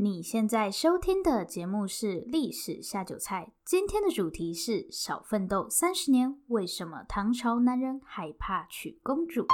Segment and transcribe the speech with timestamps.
[0.00, 9.44] 你现在收听的节目是《历史下酒菜》，今天的主题是少奋斗三十年，为什么唐朝男人害怕娶公主？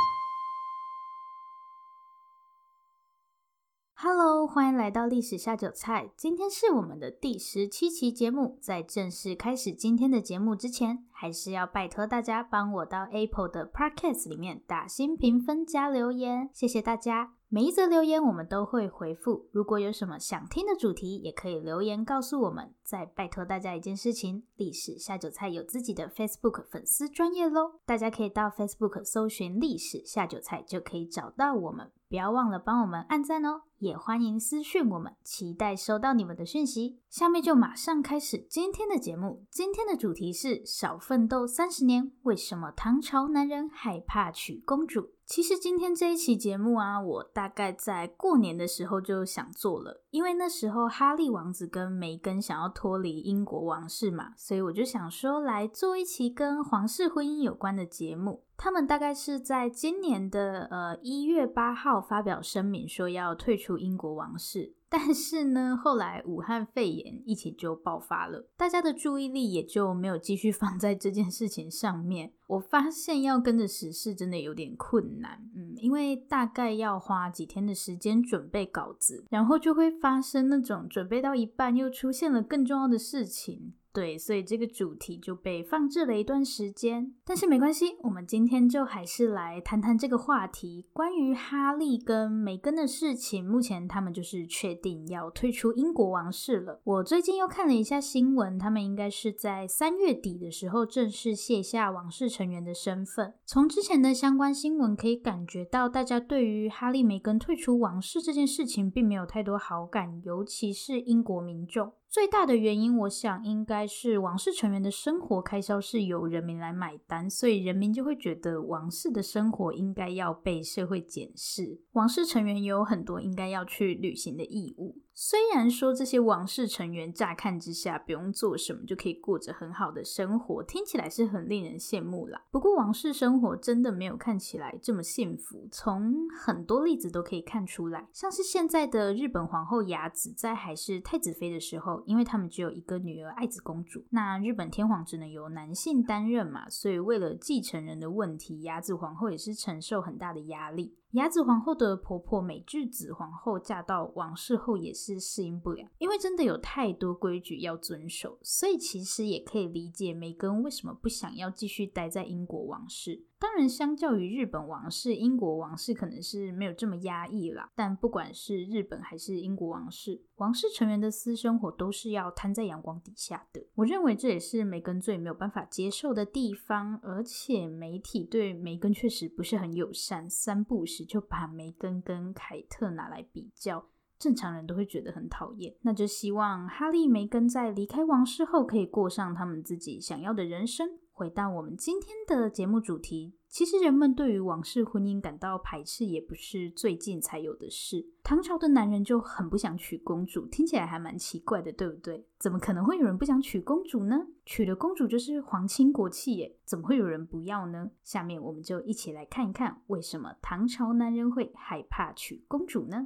[4.07, 8.59] ？Hello，欢迎来到《历史下酒菜》，今天是我们的第十七期节目。
[8.61, 17.33] 在正式开始今天的节目之前，还是要拜托大家帮我到 Apple 的 Podcast 里面打新评分加留言，谢谢大家。
[17.49, 22.75] 每一则留言我们都会回复，如果有什么想听的主题，也可以留言告诉我们。
[22.83, 37.01] 再拜托大家一件事情，历史下酒菜有自己的 Facebook 粉丝专业喽，大家可以到 Facebook 搜寻“历史下酒菜”就可以找到我们，不要忘了帮我们按赞哦，也欢迎私讯我们，期待收到你们的讯息。
[37.11, 45.11] 下面就马上开始今天的节目，今天的主题是少奋斗三十年，为什么唐朝男人害怕娶公主？
[45.35, 58.45] 其实今天这一期节目啊，我大概在过年的时候就想做了，因为那时候哈利王子跟梅根想要脱离英国王室嘛，所以我就想说来做一期跟皇室婚姻有关的节目。
[58.57, 64.75] 他们大概是在今年的呃一月八号发表声明，说要退出英国王室。
[64.97, 72.33] 但是呢，后来武汉肺炎一起就爆发了，大家的注意力也就没有继续放在这件事情上面。
[72.47, 83.75] 我发现要跟着时事真的有点困难，嗯，因为大概要花几天的时间准备稿子，然后就会发生那种准备到一半又出现了更重要的事情。
[83.95, 93.49] 对，所以这个主题就被放置了一段时间，但是没关系，我们今天就还是来谈谈这个话题，关于哈利跟梅根的事情。
[93.49, 96.81] 目前他们就是确定要退出英国王室了。
[96.83, 103.33] 我最近又看了一下新闻，他们应该是在三月底的时候正式卸下王室成员的身份。
[103.47, 111.93] 从之前的相关新闻可以感觉到，大家对于哈利梅根退出王室这件事情并没有太多好感，尤其是英国民众。
[112.15, 121.81] 最大的原因，我想应该是王室成员的生活开销是由人民来买单，所以人民就会觉得王室的生活应该要被社会检视。
[121.91, 124.97] 王室成员有很多应该要去履行的义务。
[125.17, 132.43] 虽然说这些王室成员乍看之下不用做什么就可以过着很好的生活，听起来是很令人羡慕啦。
[132.51, 138.09] 不过王室生活真的没有看起来这么幸福，从很多例子都可以看出来。
[138.13, 150.97] 像是现在的日本皇后雅子在还是太子妃的时候，因为他们只有一个女儿爱子公主，那日本天皇只能由男性担任嘛，所以为了继承人的问题，雅子皇后也是承受很大的压力。
[151.15, 163.23] 雅子皇后的婆婆美智子皇后嫁到王室后也是适应不了，因为真的有太多规矩要遵守，所以其实也可以理解梅根为什么不想要继续待在英国王室。
[163.45, 167.71] 当然，相较于日本王室，英国王室可能是没有这么压抑啦。
[167.75, 173.63] 但不管是日本还是英国王室，王室成员的私生活都是要摊在阳光底下的。
[173.75, 176.99] 我认为这也是梅根最没有办法接受的地方。
[177.03, 183.85] 而且媒体对梅根确实不是很友善，三不时就把梅根跟凯特拿来比较，
[184.19, 185.77] 正常人都会觉得很讨厌。
[185.83, 190.99] 那就希望哈利、梅根在离开王室后，可以过上他们自己想要的人生。
[191.15, 198.05] 回到我们今天的节目主题，其实人们对于王室婚姻感到排斥，也不是最近才有的事。
[198.25, 202.27] 唐朝的男人就很不想娶公主，听起来还蛮奇怪的，对不对？
[202.41, 204.27] 怎么可能会有人不想娶公主呢？
[204.45, 207.93] 娶了公主就是皇亲国戚耶，怎么会有人不要呢？
[208.03, 213.05] 下面我们就一起来看一看，为什么唐朝男人会害怕娶公主呢？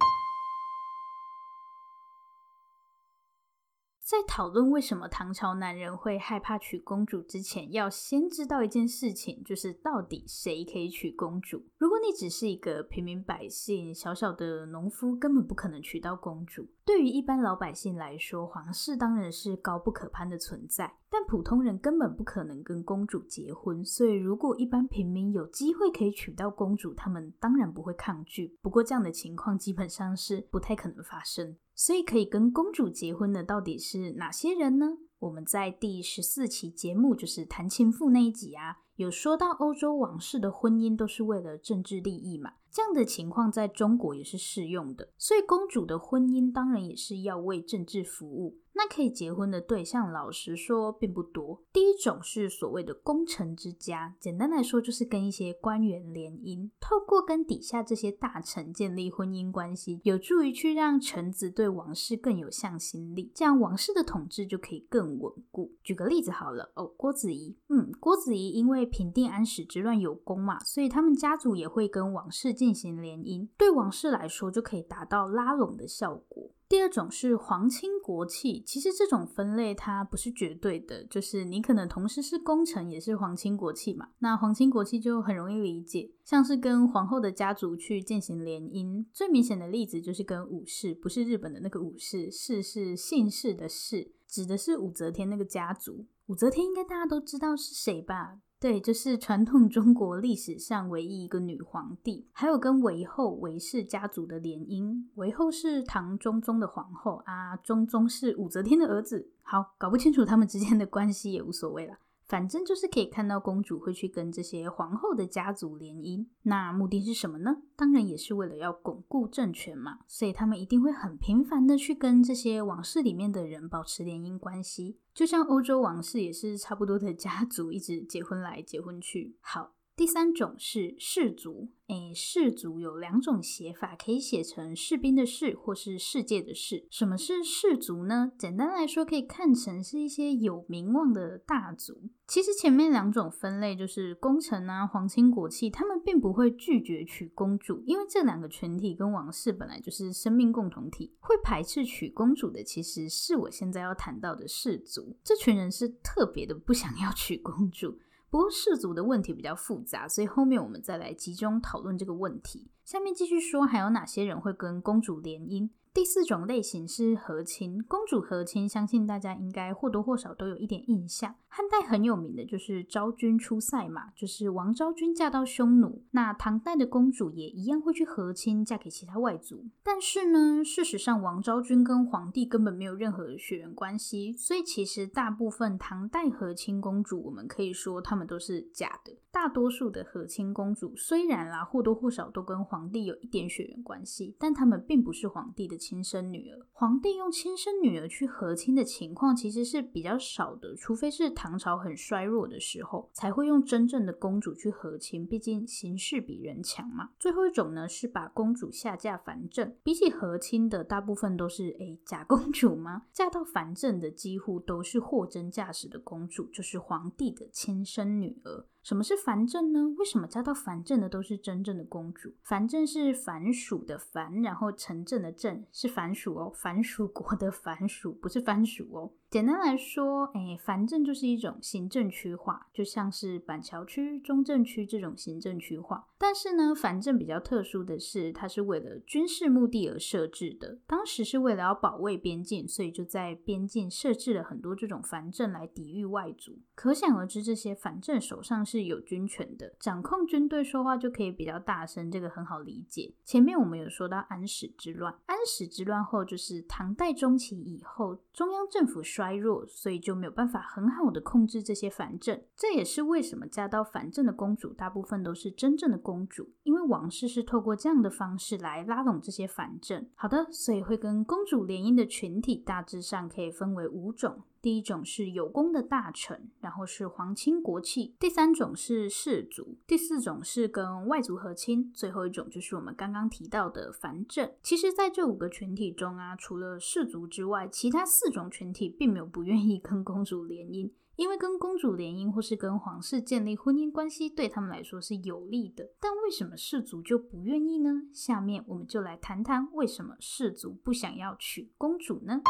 [4.08, 11.62] 在讨论为什么唐朝男人会害怕娶公主之前，要先知道一件事情，就是到底谁可以娶公主。
[11.76, 16.66] 如果你只是一个平民百姓，小小的农夫，根本不可能娶到公主。
[16.86, 23.84] 对于一般老百姓来说，皇室当然是高不可攀的存在，但普通人根本不可能跟公主结婚。
[23.84, 28.56] 所以，如果一般平民有机会可以娶到公主，他们当然不会抗拒。
[28.60, 31.56] 不过，这样的情况基本上是不太可能发生。
[31.74, 34.98] 所以，可以跟公主结婚的到底是哪些人呢？
[35.20, 42.52] 我们在第十四期节目，就是谈情妇那一集啊，有说到欧洲王室的婚姻都是为了政治利益嘛。
[42.70, 48.58] 这样的情况在中国也是适用的，所以公主的婚姻当然也是要为政治服务。
[48.78, 51.60] 那可以结婚的对象，老实说并不多。
[51.72, 65.74] 第一种是所谓的功臣之家，简单来说就是跟一些官员联姻，透过跟底下这些大臣建立婚姻关系，有助于去让臣子对王室更有向心力，这样王室的统治就可以更稳固。
[65.82, 76.52] 举个例子好了，哦，郭子仪，嗯，郭子仪因为平定安史之乱有功嘛，所以他们家族也会跟王室进行联姻，对王室来说就可以达到拉拢的效果。
[76.68, 84.10] 第二种是皇亲国戚，其实这种分类它不是绝对的，就是你可能同时是功臣也是皇亲国戚嘛。
[84.18, 96.04] 那皇亲国戚就很容易理解，像是跟皇后的家族去进行联姻，最明显的例子就是跟武士，不是日本的那个武士，士是姓氏的氏，指的是武则天那个家族。
[96.26, 98.40] 武则天应该大家都知道是谁吧？
[98.60, 105.04] 对，就是传统中国历史上唯一一个女皇帝，还有跟韦后、韦氏家族的联姻。
[105.14, 109.30] 韦后是唐中宗的皇后啊，中宗是武则天的儿子。
[109.42, 111.98] 好，搞不清楚他们之间的关系也无所谓了。
[112.28, 117.62] 反正就是可以看到公主会去跟这些皇后的家族联姻，那目的是什么呢？
[117.74, 129.36] 当然也是为了要巩固政权嘛，所以他们一定会很频繁的去跟这些王室里面的人保持联姻关系，就像欧洲王室也是差不多的家族，一直结婚来结婚去。
[129.40, 129.77] 好。
[129.98, 136.86] 第三种是士族，诶，士族有两种写法，可以写成士兵的士，或是世界的世。
[136.88, 138.30] 什么是士族呢？
[138.38, 142.00] 简单来说，可以看成是一些有名望的大族。
[142.28, 151.12] 其实前面两种分类就是功臣啊、皇亲国戚，他们并不会拒绝娶公主，因为这两个群体跟王室本来就是生命共同体。
[151.18, 155.16] 会排斥娶公主的，其实是我现在要谈到的士族。
[155.24, 157.98] 这群人是特别的不想要 娶公主。
[158.30, 162.70] 不过氏族的问题比较复杂，所以后面我们再来集中讨论这个问题。
[162.84, 165.70] 下面继续说，还有哪些人会跟公主联姻？
[165.92, 171.34] 第四种类型是和亲，公主和亲，相信大家应该或多或少都有一点印象。
[171.48, 176.04] 汉代很有名的就是昭君出塞嘛，就是王昭君嫁到匈奴。
[176.12, 179.64] 那唐代的公主也一样会去和亲，嫁给其他外族。
[179.82, 189.16] 但是呢，事实上王昭君跟皇帝根本没有任何血缘关系，所以其实大部分唐代和亲公主，我们可以说她们都是假的。
[189.30, 196.66] 大多数的和亲公主虽然啦或多或少都跟皇帝有一点血缘关系，但她们并不是皇帝的亲生女儿。
[196.72, 201.58] 皇帝用亲生女儿去和亲的情况其实是比较少的，除非是唐。
[201.58, 207.10] 朝很衰弱的时候，才会用真正的公主去和亲，毕竟形势比人强嘛。
[207.18, 209.76] 最后一种呢，是把公主下嫁藩镇。
[209.82, 213.06] 比起和亲的，大部分都是诶假公主吗？
[213.12, 218.66] 嫁到藩镇的几乎都是货真价实的公主，就是皇帝的亲生女儿。
[218.82, 219.94] 什么是藩镇呢？
[219.98, 222.32] 为什么嫁到藩镇的都是真正的公主？
[222.42, 229.12] 藩镇是藩属的藩，然后城镇的镇是藩属哦，藩属国的藩属，不是番薯哦。
[229.30, 236.06] 简单来说，哎，藩镇就是一种行政区划，就像是板桥区、中正区这种行政区划。
[236.16, 240.78] 但是呢，藩镇比较特殊的是，它是为了军事目的而设置的。
[240.86, 246.58] 当时是为了要保卫边境，所以就在边境设置了很多这种藩镇来抵御外族。
[246.74, 253.12] 可想而知，这些藩镇手上是有军权的，掌控军队，说话就可以比较大声，这个很好理解。
[253.26, 262.40] 前面我们有说到安史之乱，安史之乱后就是唐代中期以后，中央政府衰弱，所以就没有办法很好的控制这些反正。
[262.54, 270.08] 这也是为什么嫁到反正的公主大部分都是真正的公主，因为王室是透过这样的方式来拉拢这些反正。
[270.14, 274.44] 好的，所以会跟公主联姻的群体大致上可以分为五种。
[274.60, 284.54] 第一种是有功的大臣，然后是皇亲国戚，第三种是士族，第四种是跟外族和亲，最后一种就是我们刚刚提到的藩镇。
[284.62, 295.88] 其实，在这五个群体中啊，除了士族之外，其他四种群体并没有不愿意跟公主联姻，因为跟公主联姻或是跟皇室建立婚姻关系，对他们来说是有利的。
[296.00, 298.02] 但为什么士族就不愿意呢？
[298.12, 302.42] 下面我们就来谈谈为什么士族不想要娶公主呢？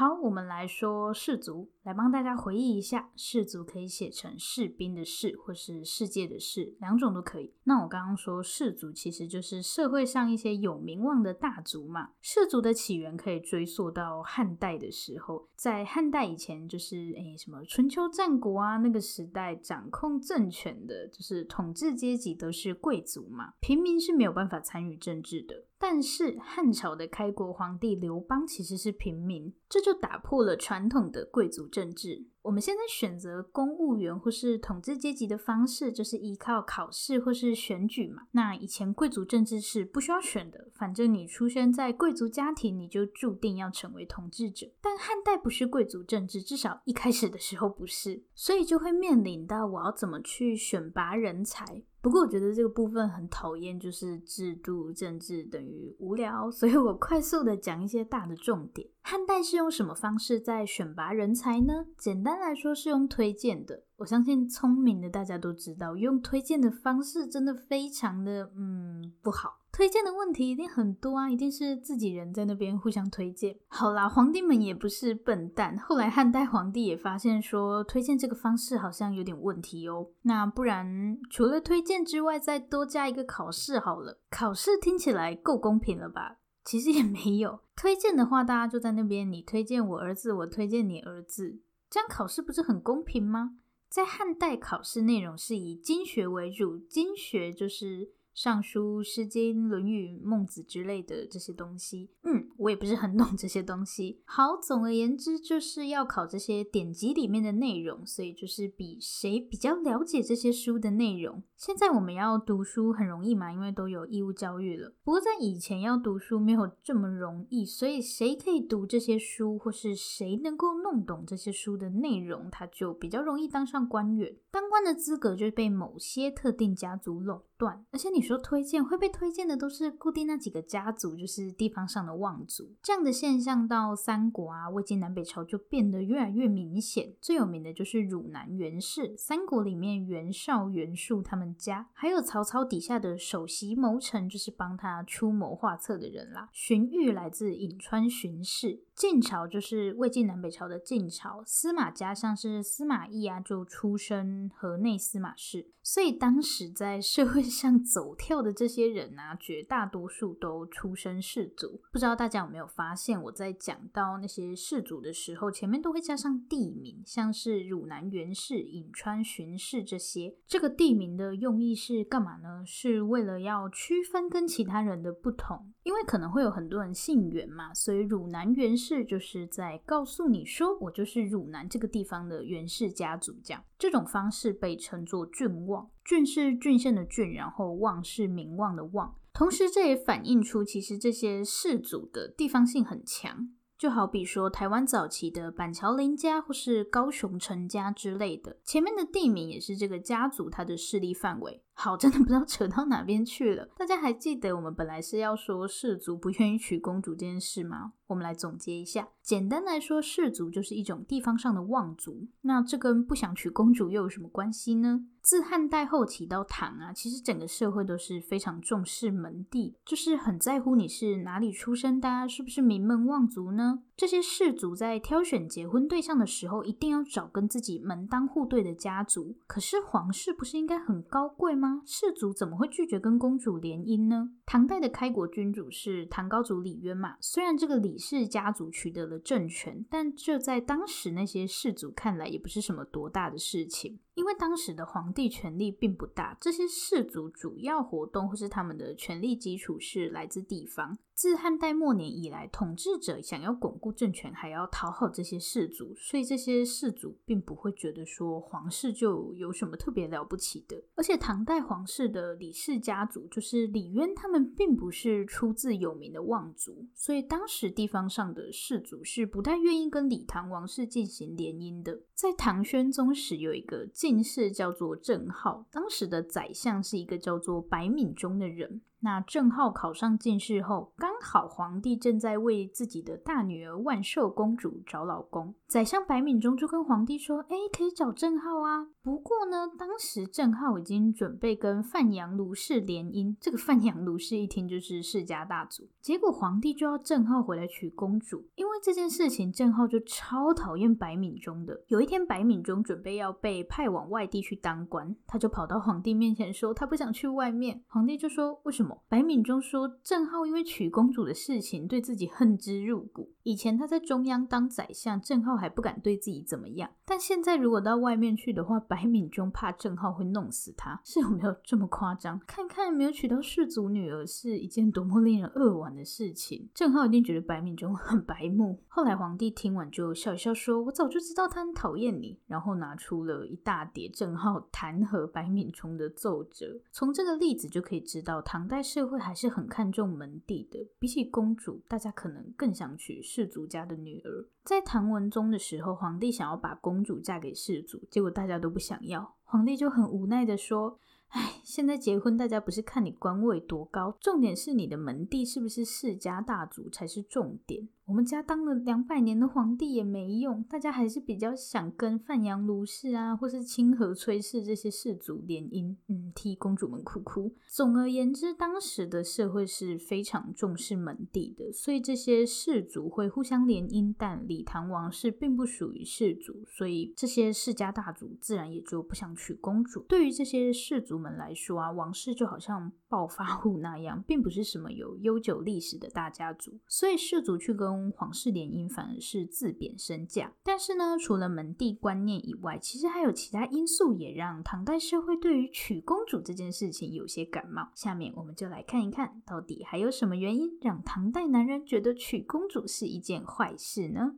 [0.00, 7.54] 好，我们来说氏族，来帮大家回忆一下，士族可以写成士兵的士，或是世界的世，两种都可以。
[7.64, 12.10] 那我刚刚说士族其实就是社会上一些有名望的大族嘛。
[12.20, 25.64] 士族的起源可以追溯到汉代的时候，在汉代以前，就是诶什么春秋战国啊那个时代，掌控政权的就是统治阶级都是贵族嘛，平民是没有办法参与政治的。
[25.82, 32.26] 但是汉朝的开国皇帝刘邦其实是平民，这就打破了传统的贵族政治。
[32.42, 38.22] 我们现在选择公务员或是统治阶级的方式，就是依靠考试或是选举嘛。
[38.32, 44.66] 那以前贵族政治是不需要选的，反正你出生在贵族家庭，你就注定要成为统治者。
[44.80, 51.82] 但汉代不是贵族政治，至少一开始的时候不是，所以就会面临到我要怎么去选拔人才。
[52.02, 58.88] 不过我觉得这个部分很讨厌，就是制度政治等于无聊，所以我快速的讲一些大的重点。
[59.02, 61.86] 汉代是用什么方式在选拔人才呢？
[61.98, 63.84] 简单来说是用推荐的。
[64.00, 69.58] 我相信聪明的大家都知道，用推荐的方式真的非常的嗯不好。
[69.70, 73.54] 推荐的问题一定很多啊，一定是自己人在那边互相推荐。
[73.68, 80.08] 好啦，皇帝们也不是笨蛋，后来汉代皇帝也发现说推荐这个方式好像有点问题哦。
[80.22, 84.18] 那不然除了推荐之外，再多加一个考试好了。
[84.30, 86.38] 考试听起来够公平了吧？
[86.64, 87.60] 其实也没有。
[87.76, 93.56] 推荐的话，大家就在那边，你推荐我儿子，我推荐你儿子，这样考试不是很公平吗？
[93.90, 98.12] 在汉代考试内容是以经学为主，经学就是。
[98.42, 104.22] 尚书、诗经、论语、孟子之类的这些东西，嗯，我也不是很懂这些东西。
[104.24, 111.42] 好，总而言之，就是要考这些典籍里面的内容，所以就是比谁比较了解这些书的内容。
[111.54, 114.94] 现在我们要读书很容易嘛，因为都有义务教育了。
[115.04, 124.34] 不过在以前要读书没有这么容易，所以谁可以读这些书，或是谁能够弄懂这些书的内容，他就比较容易当上官员。
[124.50, 132.72] 当官的资格就是被某些特定家族垄断，而且你说推荐会被推荐的都是固定那几个家族，就是地方上的望族。
[132.82, 137.12] 这样的现象到三国啊、魏晋南北朝就变得越来越明显。
[137.20, 141.50] 最有名的就是汝南袁氏，三国里面袁绍、袁术他们。
[141.60, 146.48] 家还有曹操底下的首席谋臣，就是帮他出谋划策的人啦。
[146.52, 148.84] 荀彧来自颍川荀氏。
[148.94, 161.80] 晋朝就是魏晋南北朝的晋朝，司马家像是司马懿啊，就出身河内司马氏，所以当时在社会上走跳的这些人啊，绝大多数都出身士族。
[161.92, 170.36] 不知道大家有没有发现，我在讲到那些士族的时候，前面都会加上地名，像是汝南袁氏、颍川荀氏这些。
[170.46, 172.62] 这个地名的用意是干嘛呢？
[172.64, 179.00] 是为了要区分跟其他人的不同，因为可能会有很多人姓袁嘛，所以汝南袁氏。
[179.10, 185.88] 就是在告诉你说，我就是汝南这个地方的袁氏家族，这样这种方式被称作郡望。
[186.04, 189.16] 郡是郡县的郡，然后望是名望的望。
[189.32, 193.48] 同时，这也反映出其实这些氏族的地方性很强。
[193.78, 201.62] 就好比说，台湾早期的板桥林家或是高雄陈家之类的，前面的地名也是这个家族它的势力范围。
[201.72, 203.66] 好，真的不知道扯到哪边去了。
[203.78, 207.94] 大家还记得我们本来是要说氏族不愿意娶公主这件事吗？
[208.10, 209.08] 我们来总结一下。
[209.22, 212.26] 简单来说，士族就是一种地方上的望族。
[212.42, 215.06] 那这跟不想娶公主又有什么关系呢？
[215.22, 223.82] 自汉代后期到唐啊，其实整个社会都是非常重视门第，就是很在乎你是哪里出生的啊，是不是名门望族呢？
[223.96, 229.36] 这些士族在挑选结婚对象的时候，一定要找跟自己门当户对的家族。
[229.46, 231.82] 可是皇室不是应该很高贵吗？
[231.84, 234.30] 士族怎么会拒绝跟公主联姻呢？
[234.46, 244.00] 唐代的开国君主是唐高祖李渊嘛，虽然这个李氏家族取得了政权，但这在当时那些氏族看来也不是什么多大的事情。
[244.14, 250.98] 因为当时的皇帝权力并不大，这些氏族主要活动或是他们的权力基础是来自地方。
[251.20, 260.82] 自汉代末年以来，统治者想要巩固政权，还要讨好这些士族，所以这些士族并不会觉得说皇室就有什么特别了不起的。
[260.94, 272.00] 而且唐代皇室的李氏家族，就是李渊，他们并不是出自有名的望族，所以当时地方上的士族是不太愿意跟李唐王室进行联姻的。
[272.20, 278.82] 在唐宣宗时，有一个进士叫做郑浩，当时的宰相是一个叫做白敏中的人。
[279.02, 298.44] 那郑浩考上进士后，刚好皇帝正在为自己的大女儿万寿公主找老公，宰相白敏中就跟皇帝说：“哎，可以找郑浩啊。”不过呢，当时郑浩已经准备跟范阳卢氏联姻，这个范阳卢氏一听就是世家大族，结果皇帝就要郑浩回来娶公主。
[298.56, 301.80] 因为这件事情，郑浩就超讨厌白敏中的。
[301.86, 313.30] 有一天，白敏中准备要被派往外地去当官，他就跑到皇帝面前说：“他不想去外面。”皇帝就说：“为什么？”白敏中说，郑浩因为娶公主的事情对自己恨之入骨。
[313.44, 316.90] 以前他在中央当宰相，郑浩还不敢对自己怎么样。
[317.04, 322.40] 但现在如果到外面去的话，白敏中怕郑浩会弄死他，是有没有这么夸张？
[322.46, 326.68] 看看没有娶到世族女儿是一件多么令人扼腕的事情。
[326.74, 328.82] 郑浩一定觉得白敏中很白目。
[328.88, 336.80] 后来皇帝听完就笑笑说：“我早就知道他很讨厌验你。”然后拿出了一大叠正号弹劾白敏中的奏折。
[336.90, 340.88] 从这个例子就可以知道，唐代社会还是很看重门第的。
[340.98, 344.46] 比起公主，大家可能更想娶士族家的女儿。
[344.64, 349.36] 在唐文宗的时候，皇帝想要把公主嫁给士族，结果大家都不想要。
[349.44, 350.98] 皇帝就很无奈的说
[351.30, 367.54] ：“哎，现在结婚，大家不是看你官位多高，重点是你的门第是不是世家大族才是重点。”我们家当了两百年的皇帝也没用，大家还是比较想跟范阳卢氏啊，或是清河崔氏这些氏族联姻，嗯，替公主们哭哭。
[367.68, 380.00] 总而言之，当时的社会是非常重视门第的，所以这些氏族会互相联姻，但李唐王室并不属于氏族，所以这些世家大族自然也就不想娶公主。
[380.08, 390.52] 对于这些氏族们来说啊，王室就好像暴发户那样，并不是什么有悠久历史的大家族，所以氏族去跟皇室联姻反而是自贬身价。
[390.62, 397.90] 但是呢，除了门第观念以外，其实还有其他因素也让唐代社会对于娶公主这件事情有些感冒。
[397.96, 404.34] 下面我们就来看一看到底还有什么原因让唐代男人觉得娶公主是一件坏事呢？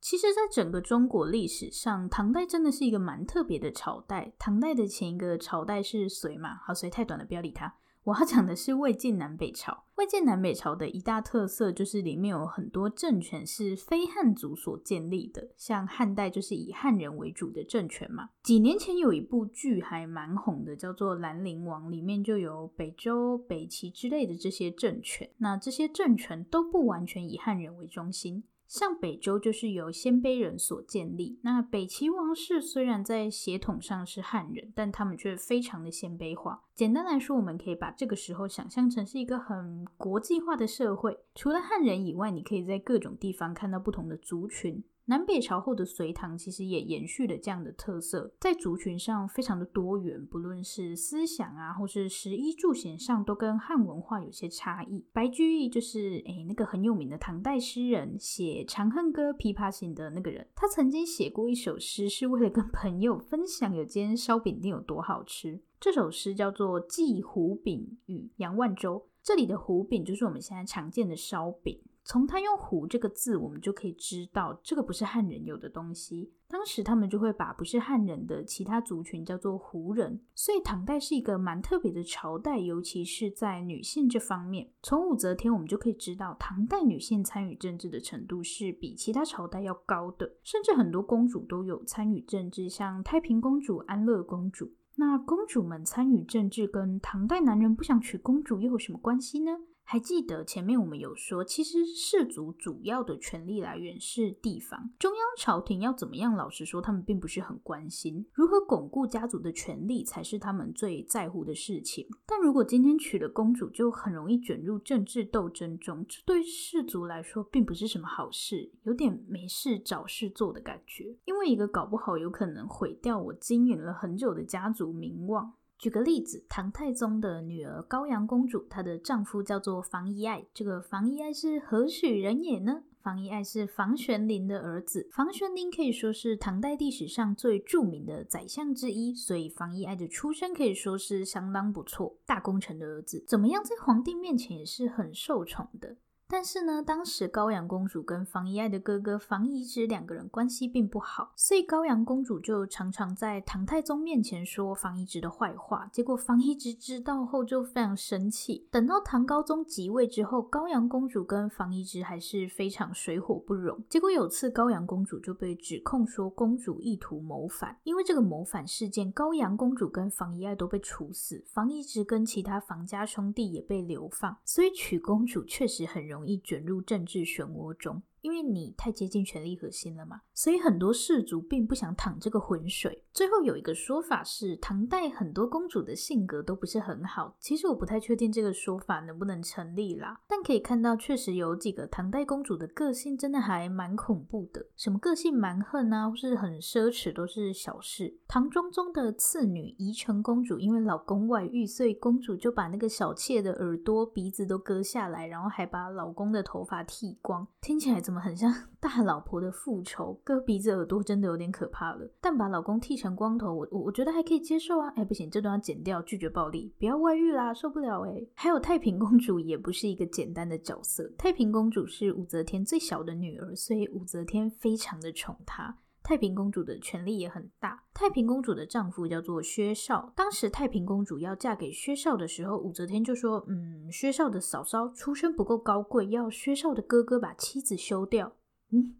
[0.00, 4.34] 其实，在整个中国历史上，唐代真的是一个蛮特别的朝代。
[4.38, 6.56] 唐代的前一个朝代是隋嘛？
[6.62, 7.74] 好，隋太短了，不要理他。
[8.04, 9.84] 我要讲的是魏晋南北朝。
[9.96, 18.28] 魏晋南北朝的一大特色就是里面有很多政权是非汉族所建立的，像汉代就是以汉人为主的政权嘛。
[18.42, 25.30] 几年前有一部剧还蛮红的，叫做《兰陵王》，里面就有北周、北齐之类的这些政权。
[25.38, 28.44] 那这些政权都不完全以汉人为中心。
[28.66, 36.62] 像北周就是由鲜卑人所建立，那北齐王室虽然在血统上是汉人，但他们却非常的鲜卑化。
[36.74, 44.82] 简单来说，我们可以把这个时候想象成是一个很国际化的社会，除了汉人以外，你可以在各种地方看到不同的族群。
[45.06, 55.04] 南北朝后的隋唐其实也延续了这样的特色，在族群上非常的多元，不论是思想啊，或是食衣住行上，都跟汉文化有些差异。
[55.12, 65.60] 白居易就是诶那个很有名的唐代诗人，写《长恨歌》《琵琶行》的那个人，他曾经写过一首诗，是为了跟朋友分享有间烧饼店有多好吃。
[65.78, 71.78] 这首诗叫做《寄胡饼与杨万州》，这里的胡饼就是我们现在常见的烧饼。
[72.04, 76.30] 从他用“胡”这个字，我们就可以知道这个不是汉人有的东西。
[76.46, 84.70] 当时他们就会把不是汉人的其他族群叫做胡人，所以唐代是一个蛮特别的朝代，尤其是在女性这方面。
[84.82, 94.70] 从武则天我们就可以知道，唐代女性参与政治的程度是比其他朝代要高的，甚至很多公主都有参与政治，像太平公主、安乐公主。
[94.96, 99.58] 那公主们参与政治，跟唐代男人不想娶公主又有什么关系呢？
[99.86, 106.34] 还记得前面我们有说，其实氏族主要的权力来源是地方，中央朝廷要怎么样？
[106.34, 108.26] 老实说，他们并不是很关心。
[108.32, 112.08] 如何巩固家族的权力才是他们最在乎的事情。
[112.26, 121.16] 但如果今天娶了公主，就很容易卷入政治斗争中，这对氏族来说并不是什么好事，有点没事找事做的感觉。
[121.26, 125.52] 因为一个搞不好有可能毁掉我经营了很久的家族名望。
[125.84, 130.42] 举个例子，唐太宗的女儿高阳公主，她的丈夫叫做房遗爱。
[130.54, 132.84] 这个房遗爱是何许人也呢？
[133.02, 135.06] 房遗爱是房玄龄的儿子。
[135.12, 142.16] 房玄龄可以说是唐代历史上最著名的宰相之一，所以房遗爱的出身可以说是相当不错。
[142.24, 145.98] 大功臣的儿子，怎么样在皇帝面前也是很受宠的。
[146.26, 155.86] 但是呢，当时高阳公主跟房遗爱的哥哥房遗之两个人关系并不好，所以高阳公主就常常在唐太宗面前说房遗之的坏话。
[155.92, 158.66] 结果房遗之知道后就非常生气。
[158.70, 163.78] 等到唐高宗即位之后，高阳公主跟房遗之还是非常水火不容。
[163.90, 174.34] 结果有次高阳公主就被指控说公主意图谋反，因为这个谋反事件，高阳公主跟房遗爱都被处死，房遗之跟其他房家兄弟也被流放。
[174.44, 176.13] 所以娶公主确实很容。
[176.14, 178.00] 容易卷入政治漩涡中。
[178.24, 183.04] 因为你太接近权力核心了嘛，所以很多氏族并不想淌这个浑水。
[183.12, 187.36] 最后有一个说法是，唐代很多公主的性格都不是很好。
[187.38, 198.16] 其实我不太确定这个说法能不能成立啦，但可以看到确实有几个唐代公主的个性真的还蛮恐怖的，什么个性蛮横啊，或是很奢侈都是小事。
[198.26, 208.13] 唐中宗的次女宜城公主因为老公外遇，所以公主就把那个小妾的耳朵、鼻子都割下来，然后还把老公的头发剃光，听起来怎么？
[208.20, 212.08] 很像 大老婆的复仇，割鼻子耳朵真的有点可怕了。
[212.20, 214.92] 但把老公剃成光头，我我我觉得还可以接受啊。
[214.96, 218.26] 哎，不行，这段要剪掉，拒绝暴力，不要外遇啦，受不了哎。
[218.34, 221.10] 还有太平公主也不是一个简单的角色。
[221.16, 225.78] 太平公主是武则天最小的女儿，所以武则天非常的宠她。
[226.04, 227.82] 太平公主的权力也很大。
[227.94, 230.12] 太平公主的丈夫叫做薛绍。
[230.14, 238.36] 当时太平公主要嫁给薛绍的时候，武则天就说：“嗯，薛绍的嫂嫂出身不够高贵，要薛绍的哥哥把妻子休掉。”
[238.70, 238.96] 嗯，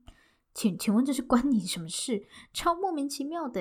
[0.55, 2.27] 请请问这是关你什么事？
[2.55, 3.61] 超莫名其妙的。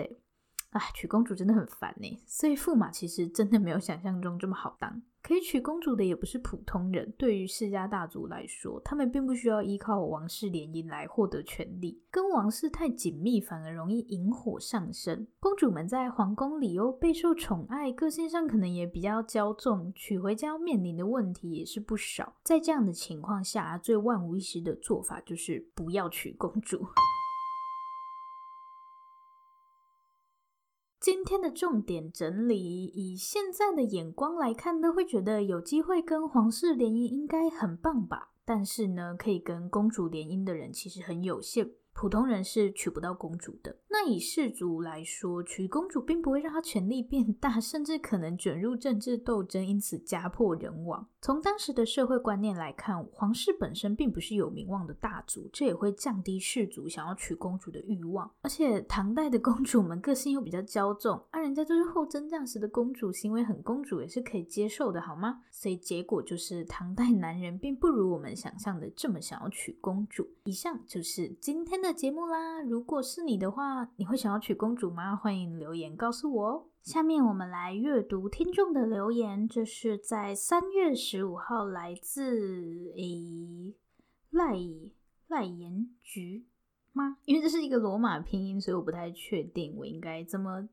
[0.70, 2.24] 哎，娶公主真的很烦呢。
[2.26, 5.04] 所以驸马其实真的没有想象中这么好当。
[5.24, 7.14] 可以娶公主的也不是普通人。
[7.18, 15.26] 对于世家大族来说，他们并不需要依靠王室联姻来获得权力，跟王室太紧密反而容易引火上身。
[15.40, 22.36] 公主们在皇宫里又备受宠爱，个性上可能也比较骄纵，娶回家面临的问题也是不少。
[22.44, 26.86] 在这样的情况下，最万无一失的做法就是不要娶公主。
[31.04, 38.32] 今天的重点整理，以现在的眼光来看，都会觉得有机会跟皇室联姻应该很棒吧？
[38.46, 41.70] 但是呢，可以跟公主联姻的人其实很有限。
[41.92, 43.80] 普通人是娶不到公主的。
[43.90, 51.10] 那以氏族来说，娶公主并不会让她权力变大， 甚至可能卷入政治斗争，因此家破人亡。
[51.24, 58.30] 从当时的社会观念来看，皇室本身并不是有名望的大族，这也会降低氏族想要娶公主的欲望。
[58.42, 65.40] 而且唐代的公主们个性又比较骄纵，啊，人家就是后真价实的公主，行为很公主也是可以接受的，好吗？
[65.50, 70.28] 所以结果就是唐代男人并不如我们想象的这么想要娶公主。
[70.44, 72.62] 以上就是今天的节目啦。
[72.64, 75.16] 如果是你的话，你会想要娶公主吗？
[75.16, 76.66] 欢迎留言告诉我哦。
[76.84, 83.74] 下面我们来阅读听众的留言，这是在三月十五号来自诶
[84.30, 84.58] 赖
[85.30, 86.46] 赖言菊
[86.92, 87.20] 吗？
[87.24, 90.68] 因为这是一个罗马拼音，所以我不太确定我应该怎么。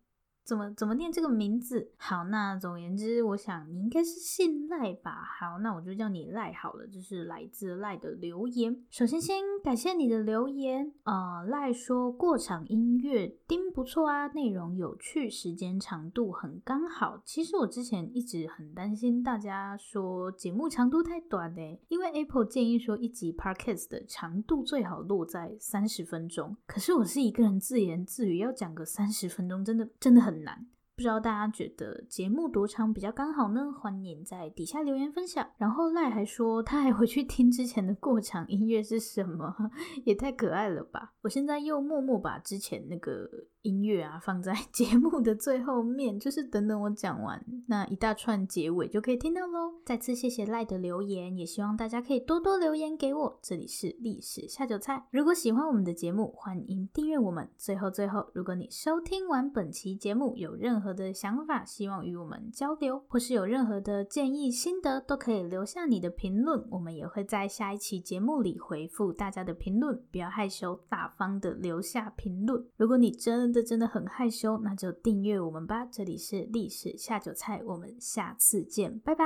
[0.51, 1.93] 怎么怎么念这个名字？
[1.97, 5.23] 好，那总而言之，我想你应该是姓赖吧。
[5.39, 6.85] 好，那我就叫你赖好了。
[6.89, 8.77] 这是来自赖的留言。
[8.91, 10.93] 首先，先感谢你的留言。
[11.05, 17.23] 呃，赖说过场音乐丁不错啊，内容有趣，时间长度很刚好。
[17.25, 26.57] 其实我之前一直很担心大家说节目长度太短嘞，因为 Apple 建议说一集 Podcast 的长度最好落在三十分钟。
[26.67, 30.40] 可是我是一个人自言自语，要讲个三十分钟，真的真的很。
[30.43, 33.73] 难，不知道大家觉得节目多长比较刚好呢？
[33.73, 35.51] 欢迎在底下留言分享。
[35.57, 39.55] 然后赖还说他还回去听之前的过场音乐是什么，
[40.05, 41.15] 也太可爱了吧！
[41.23, 43.29] 我现在又默默把之前那个。
[43.63, 49.75] 音乐啊，放在 节目的最后面，就是等等我讲完那一大串结尾就可以听到喽。
[49.85, 53.39] 再次谢谢赖的留言，也希望大家可以多多留言给我。
[53.43, 57.49] 这里是历史下酒菜，如果喜欢我们的节目，欢迎订阅我们。
[57.59, 70.03] 最后最后，如果你收听完本期节目有任何的想法，希望与我们交流，或是有任何的建议心得，都可以留下你的评论，我们也会在下一期节目里回复大家的评论。
[70.11, 72.65] 不要害羞，大方的留下评论。
[72.77, 75.85] 如果你真真的真的很害羞，那就订阅我们吧。
[75.85, 79.25] 这里是历史下酒菜，我们下次见，拜拜。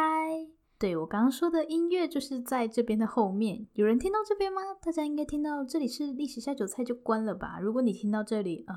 [0.79, 4.63] 对，我刚刚说的音乐就是在这边的后面，有人听到这边吗？
[4.83, 7.59] 大家应该听到这里是历史下酒菜就关了吧。
[7.61, 8.75] 如果你听到这里啊，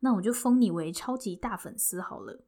[0.00, 2.40] 那我就封你为超级大粉丝好了。